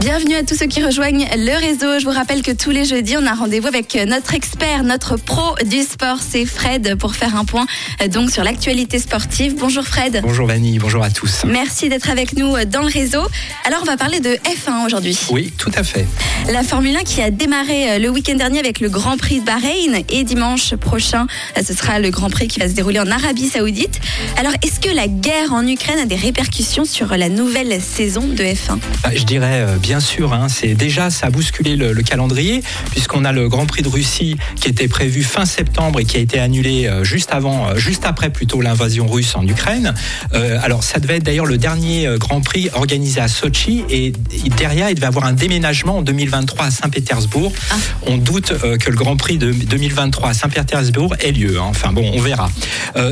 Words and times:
Bienvenue 0.00 0.34
à 0.34 0.42
tous 0.42 0.54
ceux 0.54 0.66
qui 0.66 0.84
rejoignent 0.84 1.26
le 1.36 1.58
réseau. 1.58 1.98
Je 1.98 2.04
vous 2.04 2.12
rappelle 2.12 2.42
que 2.42 2.52
tous 2.52 2.70
les 2.70 2.84
jeudis, 2.84 3.16
on 3.16 3.26
a 3.26 3.32
rendez-vous 3.32 3.66
avec 3.66 3.94
notre 4.06 4.34
expert, 4.34 4.84
notre 4.84 5.16
pro 5.16 5.54
du 5.64 5.80
sport, 5.80 6.18
c'est 6.20 6.44
Fred, 6.44 6.96
pour 6.96 7.14
faire 7.14 7.34
un 7.34 7.46
point 7.46 7.66
euh, 8.02 8.08
donc 8.08 8.30
sur 8.30 8.44
l'actualité 8.44 8.98
sportive. 8.98 9.54
Bonjour 9.58 9.84
Fred. 9.84 10.20
Bonjour 10.22 10.46
Vanny, 10.46 10.78
bonjour 10.78 11.02
à 11.02 11.08
tous. 11.08 11.44
Merci 11.46 11.88
d'être 11.88 12.10
avec 12.10 12.36
nous 12.36 12.54
euh, 12.54 12.66
dans 12.66 12.82
le 12.82 12.88
réseau. 12.88 13.22
Alors, 13.64 13.80
on 13.82 13.86
va 13.86 13.96
parler 13.96 14.20
de 14.20 14.30
F1 14.30 14.84
aujourd'hui. 14.84 15.18
Oui, 15.30 15.52
tout 15.56 15.72
à 15.74 15.82
fait. 15.82 16.06
La 16.52 16.62
Formule 16.62 16.94
1 16.96 17.00
qui 17.00 17.22
a 17.22 17.30
démarré 17.30 17.92
euh, 17.92 17.98
le 17.98 18.10
week-end 18.10 18.36
dernier 18.36 18.58
avec 18.58 18.80
le 18.80 18.90
Grand 18.90 19.16
Prix 19.16 19.40
de 19.40 19.46
Bahreïn 19.46 20.02
et 20.10 20.24
dimanche 20.24 20.74
prochain, 20.76 21.26
ce 21.56 21.72
sera 21.72 22.00
le 22.00 22.10
Grand 22.10 22.28
Prix 22.28 22.48
qui 22.48 22.60
va 22.60 22.68
se 22.68 22.74
dérouler 22.74 23.00
en 23.00 23.10
Arabie 23.10 23.48
Saoudite. 23.48 23.98
Alors, 24.36 24.52
est-ce 24.62 24.78
que 24.78 24.94
la 24.94 25.08
guerre 25.08 25.54
en 25.54 25.66
Ukraine 25.66 25.98
a 25.98 26.06
des 26.06 26.16
répercussions 26.16 26.84
sur 26.84 27.16
la 27.16 27.30
nouvelle 27.30 27.80
saison 27.80 28.26
de 28.26 28.44
F1 28.44 28.78
bah, 29.02 29.10
Je 29.14 29.24
dirais 29.24 29.64
bien 29.86 30.00
sûr. 30.00 30.32
Hein, 30.32 30.48
c'est 30.48 30.74
déjà 30.74 31.10
ça 31.10 31.28
a 31.28 31.30
bousculé 31.30 31.76
le, 31.76 31.94
calendrier 32.02 32.60
puisqu'on 32.90 33.24
a 33.24 33.30
le 33.30 33.48
Grand 33.48 33.66
Prix 33.66 33.82
de 33.82 33.88
Russie 33.88 34.36
qui 34.56 34.68
était 34.68 34.88
prévu 34.88 35.22
fin 35.22 35.44
septembre 35.44 36.00
et 36.00 36.04
qui 36.04 36.16
a 36.16 36.20
été 36.20 36.40
annulé 36.40 36.86
euh, 36.86 37.04
juste 37.04 37.30
avant, 37.32 37.68
euh, 37.68 37.76
juste 37.76 38.04
après 38.04 38.30
plutôt 38.30 38.60
l'invasion 38.60 39.06
russe 39.06 39.36
en 39.36 39.46
Ukraine. 39.46 39.94
Euh, 40.34 40.58
alors 40.60 40.82
ça 40.82 40.98
devait 40.98 41.18
être 41.18 41.22
d'ailleurs 41.22 41.46
le 41.46 41.56
dernier 41.56 42.08
Grand 42.18 42.40
Prix 42.40 42.68
organisé 42.74 43.20
à 43.20 43.28
Sochi 43.28 43.84
et 43.88 44.12
derrière 44.56 44.90
il 44.90 44.96
devait 44.96 45.06
avoir 45.06 45.24
un 45.24 45.32
déménagement 45.32 45.98
en 45.98 46.02
2023 46.02 46.64
à 46.64 46.70
Saint-Pétersbourg. 46.72 47.52
Ah. 47.70 47.76
On 48.08 48.16
doute 48.16 48.54
que 48.80 48.90
le 48.90 48.96
Grand 48.96 49.16
Prix 49.16 49.38
de 49.38 49.52
2023 49.52 50.30
à 50.30 50.34
Saint-Pétersbourg 50.34 51.14
ait 51.20 51.30
lieu. 51.30 51.60
Hein. 51.60 51.66
Enfin 51.68 51.92
bon, 51.92 52.10
on 52.12 52.20
verra. 52.20 52.50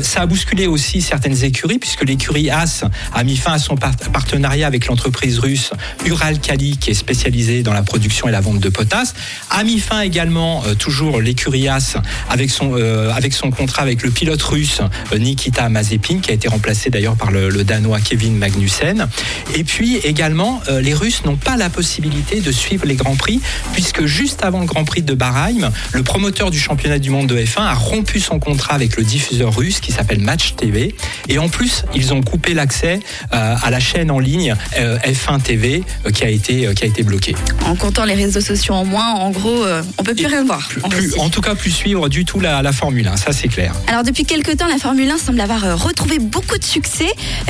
ça 0.01 0.21
a 0.21 0.25
bousculé 0.25 0.67
aussi 0.67 1.01
certaines 1.01 1.41
écuries 1.45 1.79
puisque 1.79 2.03
l'écurie 2.03 2.49
As 2.49 2.83
a 3.13 3.23
mis 3.23 3.37
fin 3.37 3.53
à 3.53 3.59
son 3.59 3.77
partenariat 3.77 4.67
avec 4.67 4.87
l'entreprise 4.87 5.39
russe 5.39 5.71
Qui 6.65 6.91
est 6.91 6.95
spécialisé 6.95 7.61
dans 7.61 7.73
la 7.73 7.83
production 7.83 8.27
et 8.27 8.31
la 8.31 8.41
vente 8.41 8.59
de 8.59 8.69
potasse, 8.69 9.13
a 9.51 9.63
mis 9.63 9.79
fin 9.79 10.01
également 10.01 10.63
euh, 10.65 10.73
toujours 10.73 11.21
l'écurie 11.21 11.67
avec 12.29 12.49
son 12.49 12.73
euh, 12.75 13.11
avec 13.13 13.33
son 13.33 13.51
contrat 13.51 13.83
avec 13.83 14.01
le 14.01 14.09
pilote 14.09 14.41
russe 14.41 14.81
euh, 15.13 15.17
Nikita 15.17 15.69
Mazepin 15.69 16.19
qui 16.19 16.31
a 16.31 16.33
été 16.33 16.47
remplacé 16.47 16.89
d'ailleurs 16.89 17.15
par 17.15 17.31
le, 17.31 17.63
danois 17.63 17.99
Kevin 17.99 18.35
Magnussen. 18.37 19.07
Et 19.55 19.63
puis 19.63 19.97
également 19.97 20.61
les 20.81 20.93
Russes 20.93 21.23
n'ont 21.25 21.35
pas 21.35 21.57
la 21.57 21.69
possibilité 21.69 22.41
de 22.41 22.51
suivre 22.51 22.85
les 22.85 22.95
grands 22.95 23.15
prix 23.15 23.41
puisque 23.73 24.05
juste 24.05 24.43
avant 24.43 24.59
le 24.59 24.65
Grand 24.65 24.85
Prix 24.85 25.03
de 25.03 25.13
Bahreïn, 25.13 25.71
le 25.93 26.03
promoteur 26.03 26.51
du 26.51 26.59
championnat 26.59 26.99
du 26.99 27.09
monde 27.09 27.27
de 27.27 27.37
F1 27.37 27.61
a 27.61 27.73
rompu 27.73 28.19
son 28.19 28.39
contrat 28.39 28.73
avec 28.73 28.97
le 28.97 29.03
diffuseur 29.03 29.55
russe 29.55 29.79
qui 29.79 29.91
s'appelle 29.91 30.19
Match 30.19 30.55
TV 30.55 30.95
et 31.29 31.37
en 31.37 31.49
plus 31.49 31.83
ils 31.93 32.13
ont 32.13 32.21
coupé 32.21 32.53
l'accès 32.53 32.99
à 33.31 33.69
la 33.69 33.79
chaîne 33.79 34.11
en 34.11 34.19
ligne 34.19 34.55
F1 34.75 35.41
TV 35.41 35.83
qui 36.13 36.23
a 36.23 36.29
été 36.29 36.54
euh, 36.63 36.73
qui 36.73 36.83
a 36.83 36.87
été 36.87 37.03
bloqué. 37.03 37.35
En 37.65 37.75
comptant 37.75 38.05
les 38.05 38.13
réseaux 38.13 38.41
sociaux 38.41 38.73
en 38.73 38.85
moins, 38.85 39.13
en 39.13 39.31
gros, 39.31 39.63
euh, 39.63 39.81
on 39.97 40.03
peut 40.03 40.15
plus 40.15 40.25
rien 40.25 40.43
voir. 40.43 40.69
en 41.19 41.29
tout 41.29 41.41
cas, 41.41 41.55
plus 41.55 41.71
suivre 41.71 42.09
du 42.09 42.25
tout 42.25 42.39
la, 42.39 42.71
Formule 42.71 43.07
1, 43.07 43.17
ça 43.17 43.31
c'est 43.31 43.47
clair. 43.47 43.73
Alors 43.87 44.03
depuis 44.03 44.25
quelques 44.25 44.57
temps, 44.57 44.67
la 44.67 44.77
Formule 44.77 45.09
1 45.09 45.17
semble 45.17 45.41
avoir 45.41 45.65
euh, 45.65 45.75
retrouvé 45.75 46.19
beaucoup 46.19 46.57
de 46.57 46.63
succès. 46.63 47.07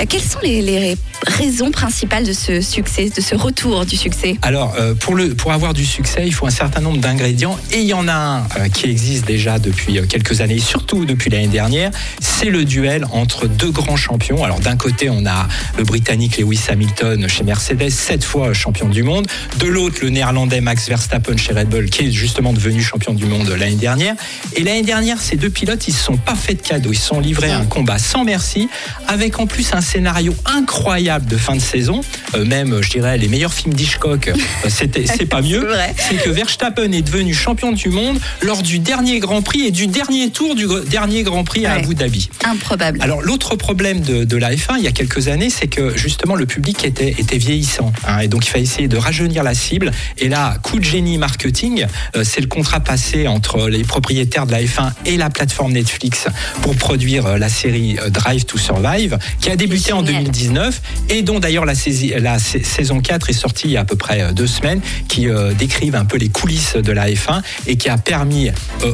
Quelles 0.10 0.22
sont 0.22 0.40
les, 0.44 0.98
raisons 1.26 1.72
principales 1.72 2.26
de 2.26 2.34
ce 2.34 2.62
succès, 2.62 3.10
de 3.16 3.22
ce 3.22 3.36
retour 3.36 3.86
du 3.86 3.96
succès? 3.96 4.38
Alors 4.42 4.76
pour, 5.00 5.16
le, 5.16 5.34
pour 5.34 5.52
avoir 5.52 5.74
du 5.74 5.86
succès, 5.86 6.24
il 6.26 6.34
faut 6.34 6.46
un 6.46 6.52
certain 6.52 6.82
nombre 6.82 6.98
d'ingrédients 6.98 7.58
et 7.72 7.80
il 7.80 7.88
y 7.88 7.94
en 7.94 8.08
a 8.08 8.14
un 8.60 8.70
qui 8.70 8.86
existe 8.86 9.26
déjà 9.26 9.58
depuis 9.58 10.00
quelques 10.08 10.42
années, 10.42 10.60
surtout 10.60 11.06
depuis 11.06 11.30
l'année 11.30 11.48
dernière, 11.48 11.92
c'est 12.20 12.50
le 12.50 12.66
duel 12.66 13.06
entre 13.12 13.48
deux 13.48 13.72
grands 13.72 13.96
champions. 13.96 14.44
Alors 14.44 14.60
d'un 14.60 14.78
côté, 14.78 15.10
on 15.10 15.26
a 15.26 15.48
le 15.78 15.84
Britannique 15.84 16.38
Lewis 16.38 16.62
Hamilton 16.70 17.28
chez 17.28 17.44
Mercedes, 17.44 17.90
sept 17.90 18.24
fois 18.24 18.54
champion 18.54 18.88
du 18.90 18.95
monde. 19.04 19.28
De 19.60 19.68
l'autre, 19.68 19.98
le 20.02 20.10
néerlandais 20.10 20.62
Max 20.62 20.88
Verstappen 20.88 21.38
chez 21.38 21.54
Red 21.54 21.70
Bull, 21.70 21.90
qui 21.90 22.08
est 22.08 22.12
justement 22.12 22.54
devenu 22.54 22.82
champion 22.82 23.14
du 23.14 23.26
monde 23.26 23.48
l'année 23.50 23.76
dernière. 23.76 24.16
Et 24.56 24.64
l'année 24.64 24.84
dernière, 24.84 25.20
ces 25.20 25.36
deux 25.36 25.50
pilotes, 25.50 25.88
ils 25.88 25.94
se 25.94 26.04
sont 26.04 26.18
pas 26.18 26.36
fait 26.36 26.56
de 26.56 26.62
cadeaux. 26.62 26.92
Ils 26.92 26.98
se 26.98 27.08
sont 27.08 27.20
livrés 27.20 27.52
à 27.52 27.58
un 27.58 27.66
combat 27.66 27.98
sans 27.98 28.24
merci, 28.24 28.70
avec 29.08 29.40
en 29.40 29.48
plus 29.48 29.74
un 29.74 29.82
scénario 29.82 30.36
incroyable 30.46 31.26
de 31.26 31.38
fin 31.38 31.56
de 31.56 31.62
saison. 31.62 32.02
Euh, 32.36 32.46
même, 32.46 32.82
je 32.82 32.90
dirais, 32.90 33.18
les 33.18 33.28
meilleurs 33.28 33.54
films 33.54 33.74
d'Hitchcock, 33.74 34.30
euh, 34.30 34.34
c'était, 34.70 35.06
c'est 35.18 35.26
pas 35.26 35.42
mieux. 35.42 35.68
C'est 35.98 36.22
que 36.22 36.30
Verstappen 36.30 36.92
est 36.92 37.02
devenu 37.02 37.34
champion 37.34 37.72
du 37.72 37.90
monde 37.90 38.20
lors 38.42 38.62
du 38.62 38.80
dernier 38.80 39.20
Grand 39.20 39.42
Prix 39.42 39.66
et 39.66 39.72
du 39.72 39.88
dernier 39.88 40.30
tour 40.30 40.56
du 40.56 40.68
dernier 40.90 41.24
Grand 41.24 41.44
Prix 41.44 41.66
à 41.66 41.74
Abu 41.74 41.96
Dhabi. 41.96 42.30
Improbable. 42.44 43.00
Alors, 43.02 43.22
l'autre 43.22 43.56
problème 43.56 44.02
de, 44.02 44.38
la 44.38 44.54
F1, 44.54 44.76
il 44.78 44.84
y 44.84 44.88
a 44.88 44.92
quelques 44.92 45.28
années, 45.28 45.50
c'est 45.50 45.68
que 45.68 45.96
justement, 45.98 46.36
le 46.36 46.46
public 46.46 46.84
était, 46.84 47.16
était 47.18 47.38
vieillissant. 47.38 47.94
Hein, 48.08 48.20
et 48.20 48.28
donc, 48.28 48.46
il 48.46 48.50
fallait 48.50 48.64
essayer 48.64 48.85
de 48.88 48.98
rajeunir 48.98 49.44
la 49.44 49.54
cible. 49.54 49.92
Et 50.18 50.30
là, 50.30 50.58
coup 50.62 50.80
de 50.80 50.84
génie 50.84 51.18
marketing, 51.18 51.86
euh, 52.16 52.24
c'est 52.24 52.42
le 52.42 52.48
contrat 52.48 52.80
passé 52.80 53.28
entre 53.28 53.70
les 53.70 53.84
propriétaires 53.84 54.46
de 54.46 54.52
la 54.52 54.62
F1 54.62 54.92
et 55.06 55.18
la 55.18 55.30
plateforme 55.30 55.74
Netflix 55.74 56.28
pour 56.62 56.76
produire 56.76 57.26
euh, 57.26 57.38
la 57.38 57.50
série 57.50 57.98
euh, 58.00 58.10
Drive 58.10 58.46
to 58.46 58.58
Survive, 58.58 59.18
qui 59.42 59.50
a 59.50 59.56
débuté 59.56 59.94
en 59.94 60.02
2019 60.02 60.82
et 61.10 61.22
dont 61.22 61.40
d'ailleurs 61.40 61.66
la, 61.66 61.74
la, 62.20 62.40
saison 62.40 63.00
4 63.00 63.30
est 63.30 63.34
sortie 63.34 63.68
il 63.68 63.72
y 63.72 63.78
a 63.78 63.82
à 63.82 63.86
peu 63.86 63.96
près 63.96 64.34
deux 64.34 64.48
semaines, 64.48 64.82
qui 65.08 65.28
décrivent 65.58 65.96
un 65.96 66.06
peu 66.06 66.18
les 66.18 66.30
coulisses 66.30 66.76
de 66.76 66.92
la 66.92 67.10
F1 67.10 67.42
et 67.68 67.78
qui 67.78 67.90
a 67.90 67.98
permis, 67.98 68.50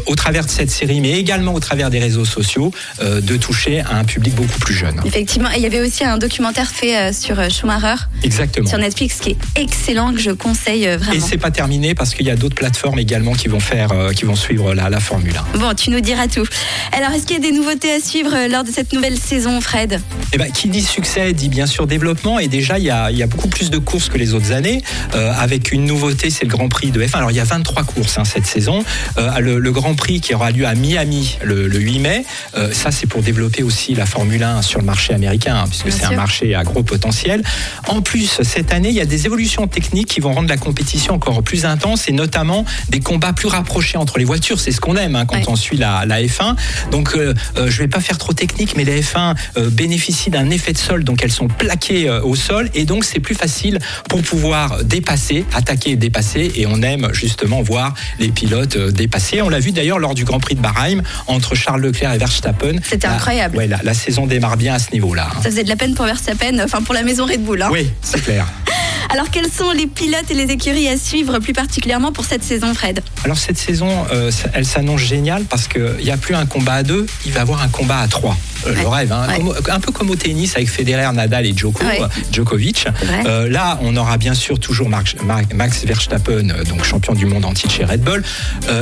au 0.06 0.16
travers 0.16 0.46
de 0.46 0.50
cette 0.50 0.70
série, 0.70 1.02
mais 1.02 1.14
également 1.14 1.54
au 1.54 1.60
travers 1.60 1.90
des 1.90 2.00
réseaux 2.00 2.26
sociaux, 2.26 2.72
de 3.02 3.38
toucher 3.38 3.82
à 3.82 3.96
un 3.96 4.04
public 4.04 4.36
beaucoup 4.36 4.60
plus 4.60 4.74
jeune. 4.74 5.02
Effectivement, 5.06 5.50
il 5.56 5.62
y 5.62 5.66
avait 5.66 5.82
aussi 5.82 6.04
un 6.04 6.18
documentaire 6.18 6.70
fait 6.70 7.14
sur 7.14 7.38
Schumacher 7.52 7.96
Exactement. 8.24 8.68
sur 8.68 8.78
Netflix 8.78 9.20
qui 9.20 9.32
est 9.32 9.38
excellent 9.56 9.81
que 10.14 10.20
je 10.20 10.32
conseille 10.32 10.88
euh, 10.88 10.98
vraiment. 10.98 11.14
Et 11.14 11.20
c'est 11.20 11.38
pas 11.38 11.52
terminé 11.52 11.96
parce 11.96 12.14
qu'il 12.14 12.26
y 12.26 12.30
a 12.30 12.36
d'autres 12.36 12.56
plateformes 12.56 13.00
également 13.00 13.34
qui 13.34 13.48
vont 13.48 13.60
faire, 13.60 13.92
euh, 13.92 14.12
qui 14.12 14.26
vont 14.26 14.36
suivre 14.36 14.74
la, 14.74 14.90
la 14.90 15.00
Formule 15.00 15.34
1. 15.54 15.58
Bon, 15.58 15.74
tu 15.74 15.90
nous 15.90 16.02
diras 16.02 16.28
tout. 16.28 16.46
Alors, 16.96 17.12
est-ce 17.12 17.26
qu'il 17.26 17.36
y 17.36 17.40
a 17.40 17.42
des 17.42 17.52
nouveautés 17.52 17.92
à 17.92 18.00
suivre 18.00 18.34
euh, 18.34 18.48
lors 18.48 18.64
de 18.64 18.72
cette 18.72 18.94
nouvelle 18.94 19.18
saison, 19.18 19.60
Fred? 19.60 20.00
Eh 20.34 20.38
ben, 20.38 20.52
qui 20.52 20.70
dit 20.70 20.82
succès 20.82 21.34
dit 21.34 21.50
bien 21.50 21.66
sûr 21.66 21.88
développement. 21.88 22.40
Et 22.40 22.48
déjà, 22.48 22.80
il 22.80 22.86
y 22.86 22.90
a, 22.90 23.12
il 23.12 23.18
y 23.18 23.24
a 23.24 23.28
beaucoup 23.28 23.48
plus 23.48 23.70
de 23.70 23.78
courses 23.78 24.10
que 24.10 24.18
les 24.18 24.34
autres 24.34 24.52
années. 24.52 24.82
avec 25.14 25.72
une 25.72 25.86
nouveauté, 25.86 26.30
c'est 26.30 26.46
le 26.46 26.50
Grand 26.50 26.70
Prix 26.70 26.92
de 26.92 27.02
F1. 27.02 27.18
Alors, 27.18 27.32
il 27.32 27.38
y 27.38 27.40
a 27.40 27.44
23 27.44 27.84
courses 27.84 28.18
hein, 28.18 28.24
cette 28.24 28.46
saison. 28.46 28.84
le, 29.40 29.72
Grand 29.72 29.96
Prix 29.96 30.22
qui 30.22 30.34
aura 30.34 30.52
lieu 30.52 30.66
à 30.66 30.76
Miami 30.76 31.38
le, 31.44 31.68
8 31.68 32.00
mai. 32.00 32.26
ça, 32.72 32.92
c'est 32.92 33.08
pour 33.08 33.22
développer 33.22 33.64
aussi 33.64 33.96
la 33.96 34.06
Formule 34.06 34.44
1 34.44 34.62
sur 34.62 34.80
le 34.80 34.86
marché 34.86 35.14
américain, 35.14 35.56
hein, 35.56 35.66
puisque 35.68 35.92
c'est 35.92 36.06
un 36.06 36.16
marché 36.16 36.56
à 36.56 36.64
gros 36.64 36.84
potentiel. 36.84 37.44
En 37.88 38.02
plus, 38.02 38.42
cette 38.44 38.74
année, 38.74 38.90
il 38.90 38.96
y 38.96 39.02
a 39.02 39.06
des 39.06 39.26
évolutions 39.26 39.64
techniques 39.72 40.08
qui 40.08 40.20
vont 40.20 40.34
rendre 40.34 40.50
la 40.50 40.58
compétition 40.58 41.16
encore 41.16 41.42
plus 41.42 41.66
intense 41.66 42.08
et 42.08 42.12
notamment 42.12 42.66
des 42.90 43.00
combats 43.00 43.34
plus 43.34 43.48
rapprochés 43.48 43.98
entre 43.98 44.20
les 44.20 44.26
voitures. 44.26 44.60
C'est 44.60 44.72
ce 44.72 44.82
qu'on 44.82 44.96
aime 44.96 45.16
hein, 45.16 45.26
quand 45.26 45.48
on 45.48 45.56
suit 45.56 45.78
la, 45.78 46.06
F1. 46.06 46.56
Donc, 46.92 47.16
euh, 47.16 47.34
euh, 47.58 47.70
je 47.70 47.80
vais 47.80 47.88
pas 47.88 48.02
faire 48.02 48.18
trop 48.18 48.34
technique, 48.34 48.76
mais 48.76 48.84
les 48.84 49.02
F1 49.02 49.36
euh, 49.58 49.70
bénéficient 49.70 50.30
d'un 50.30 50.50
effet 50.50 50.74
de 50.74 50.78
sol, 50.78 51.04
donc 51.04 51.24
elles 51.24 51.32
sont 51.32 51.48
plaquées 51.48 52.10
au 52.10 52.36
sol 52.36 52.70
et 52.74 52.86
donc 52.86 53.04
c'est 53.04 53.20
plus 53.20 53.36
facile 53.36 53.80
pour 54.10 54.22
pouvoir 54.22 54.84
dépasser, 54.84 55.46
attaquer 55.54 55.92
et 55.92 55.96
dépasser. 55.96 56.52
Et 56.56 56.68
on 56.68 56.82
aime 56.82 57.10
justement 57.14 57.62
voir 57.62 57.94
les 58.20 58.30
pilotes 58.30 58.78
dépasser. 58.78 59.42
On 59.42 59.50
l'a 59.50 59.60
vu 59.60 59.72
d'ailleurs 59.72 60.00
lors 60.00 60.14
du 60.14 60.26
Grand 60.26 60.40
Prix 60.40 60.56
de 60.56 60.62
Bahreïn 60.62 61.02
entre 61.28 61.56
Charles 61.56 61.82
Leclerc 61.82 62.14
et 62.14 62.18
Verstappen. 62.18 62.76
C'était 62.84 63.08
incroyable. 63.08 63.58
Ouais, 63.58 63.68
la, 63.68 63.94
saison 63.94 64.26
démarre 64.26 64.58
bien 64.58 64.74
à 64.74 64.80
ce 64.80 64.92
niveau-là. 64.92 65.30
Hein. 65.32 65.42
Ça 65.44 65.50
faisait 65.50 65.64
de 65.64 65.70
la 65.70 65.76
peine 65.76 65.94
pour 65.94 66.06
Verstappen, 66.06 66.60
enfin 66.64 66.82
pour 66.82 66.94
la 66.94 67.04
maison 67.04 67.26
Red 67.26 67.44
Bull. 67.44 67.62
Hein. 67.62 67.70
Oui, 67.72 67.90
c'est 68.02 68.22
clair. 68.22 68.48
Alors, 69.12 69.30
quels 69.30 69.52
sont 69.52 69.72
les 69.72 69.88
pilotes 69.88 70.32
et 70.32 70.34
les 70.34 70.54
écuries 70.54 70.88
à 70.88 70.96
suivre 70.96 71.40
plus 71.40 71.52
particulièrement 71.52 72.14
pour 72.14 72.24
cette 72.24 72.44
saison, 72.44 72.74
Fred 72.74 73.04
Alors, 73.26 73.38
cette 73.38 73.58
saison, 73.58 73.90
euh, 74.14 74.32
elle 74.54 74.66
s'annonce 74.66 75.02
géniale 75.02 75.44
parce 75.44 75.68
qu'il 75.68 75.98
n'y 76.02 76.12
a 76.12 76.16
plus 76.16 76.34
un 76.34 76.46
combat 76.46 76.76
à 76.76 76.84
deux, 76.84 77.06
il 77.26 77.34
va 77.34 77.40
y 77.40 77.42
avoir 77.42 77.62
un 77.62 77.68
combat 77.68 78.00
à 78.00 78.08
trois. 78.08 78.38
Euh, 78.68 78.74
le 78.82 78.88
rêve, 78.88 79.12
hein. 79.12 79.28
un 79.70 79.80
peu 79.80 79.92
comme 79.92 80.10
au 80.10 80.16
tennis 80.16 80.56
avec 80.56 80.70
Federer, 80.70 81.12
Nadal 81.14 81.46
et 81.46 81.56
Djokovic. 81.56 82.88
Euh, 83.26 83.50
là, 83.50 83.80
on 83.82 83.96
aura 83.96 84.18
bien 84.18 84.34
sûr 84.34 84.60
toujours 84.60 84.90
Max 84.90 85.16
Verstappen, 85.86 86.44
donc 86.68 86.84
champion 86.84 87.14
du 87.14 87.26
monde 87.26 87.46
en 87.46 87.54
titre 87.54 87.74
chez 87.74 87.86
Red 87.86 88.02
Bull. 88.02 88.24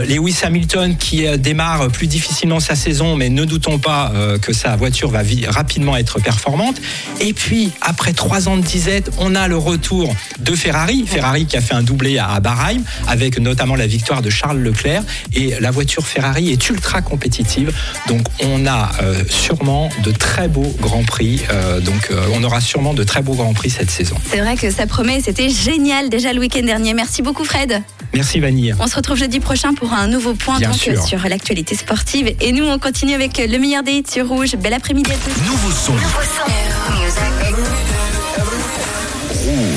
Lewis 0.07 0.37
Hamilton 0.43 0.95
qui 0.97 1.25
démarre 1.37 1.87
plus 1.89 2.07
difficilement 2.07 2.59
sa 2.59 2.75
saison, 2.75 3.15
mais 3.15 3.29
ne 3.29 3.45
doutons 3.45 3.79
pas 3.79 4.11
que 4.41 4.53
sa 4.53 4.75
voiture 4.75 5.09
va 5.09 5.21
rapidement 5.47 5.97
être 5.97 6.19
performante. 6.19 6.81
Et 7.19 7.33
puis, 7.33 7.71
après 7.81 8.13
trois 8.13 8.47
ans 8.47 8.57
de 8.57 8.61
disette, 8.61 9.11
on 9.19 9.35
a 9.35 9.47
le 9.47 9.57
retour 9.57 10.13
de 10.39 10.55
Ferrari. 10.55 11.05
Ferrari 11.05 11.45
qui 11.45 11.57
a 11.57 11.61
fait 11.61 11.75
un 11.75 11.83
doublé 11.83 12.17
à 12.17 12.39
Bahreïn 12.39 12.81
avec 13.07 13.39
notamment 13.39 13.75
la 13.75 13.87
victoire 13.87 14.21
de 14.21 14.29
Charles 14.29 14.59
Leclerc. 14.59 15.03
Et 15.33 15.55
la 15.59 15.71
voiture 15.71 16.05
Ferrari 16.05 16.49
est 16.49 16.69
ultra 16.69 17.01
compétitive. 17.01 17.73
Donc 18.07 18.27
on 18.43 18.65
a 18.65 18.91
euh, 19.01 19.23
sûrement 19.69 19.89
de 20.03 20.11
très 20.11 20.47
beaux 20.47 20.73
grands 20.79 21.03
prix. 21.03 21.41
Euh, 21.51 21.79
donc 21.79 22.09
euh, 22.09 22.25
on 22.33 22.43
aura 22.43 22.59
sûrement 22.59 22.95
de 22.95 23.03
très 23.03 23.21
beaux 23.21 23.35
grands 23.35 23.53
prix 23.53 23.69
cette 23.69 23.91
saison. 23.91 24.15
C'est 24.27 24.39
vrai 24.39 24.55
que 24.55 24.71
ça 24.71 24.87
promet. 24.87 25.21
C'était 25.21 25.49
génial 25.49 26.09
déjà 26.09 26.33
le 26.33 26.39
week-end 26.39 26.63
dernier. 26.63 26.95
Merci 26.95 27.21
beaucoup 27.21 27.43
Fred. 27.43 27.83
Merci 28.13 28.39
Vanille. 28.39 28.73
On 28.79 28.87
se 28.87 28.95
retrouve 28.95 29.17
jeudi 29.17 29.39
prochain 29.39 29.75
pour 29.75 29.93
un 29.93 30.07
nouveau 30.07 30.33
point 30.33 30.57
sur 31.05 31.19
l'actualité 31.29 31.75
sportive. 31.75 32.33
Et 32.41 32.51
nous, 32.51 32.65
on 32.65 32.79
continue 32.79 33.13
avec 33.13 33.37
le 33.37 33.59
meilleur 33.59 33.83
des 33.83 33.91
hits 33.91 34.05
sur 34.11 34.27
Rouge. 34.27 34.55
Bel 34.55 34.73
après-midi 34.73 35.11
à 35.11 35.15
tous. 35.15 35.39
Nouveau 35.45 35.71
son. 35.71 35.93
Nouveau 35.93 36.21
son. 36.35 36.45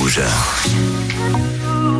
Rouge. 0.00 0.20